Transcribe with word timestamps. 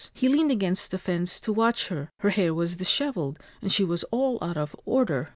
He 0.15 0.27
leaned 0.29 0.49
against 0.51 0.89
the 0.89 0.97
fence 0.97 1.39
to 1.41 1.53
watch 1.53 1.89
her. 1.89 2.09
Her 2.21 2.31
hair 2.31 2.55
was 2.55 2.77
dishevelled, 2.77 3.37
and 3.61 3.71
she 3.71 3.83
was 3.83 4.03
all 4.05 4.39
out 4.41 4.57
of 4.57 4.75
order. 4.83 5.29